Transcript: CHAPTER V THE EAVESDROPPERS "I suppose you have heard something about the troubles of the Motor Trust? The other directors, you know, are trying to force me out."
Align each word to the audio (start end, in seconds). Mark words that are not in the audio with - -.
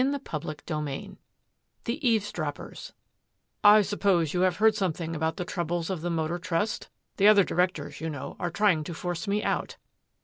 CHAPTER 0.27 0.55
V 0.79 1.11
THE 1.83 1.99
EAVESDROPPERS 2.09 2.93
"I 3.63 3.83
suppose 3.83 4.33
you 4.33 4.41
have 4.41 4.55
heard 4.55 4.73
something 4.73 5.15
about 5.15 5.37
the 5.37 5.45
troubles 5.45 5.91
of 5.91 6.01
the 6.01 6.09
Motor 6.09 6.39
Trust? 6.39 6.89
The 7.17 7.27
other 7.27 7.43
directors, 7.43 8.01
you 8.01 8.09
know, 8.09 8.35
are 8.39 8.49
trying 8.49 8.83
to 8.85 8.95
force 8.95 9.27
me 9.27 9.43
out." 9.43 9.77